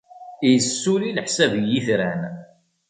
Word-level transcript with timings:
Issuli 0.53 1.09
leḥsab 1.17 1.51
i 1.59 1.63
yitran. 1.71 2.21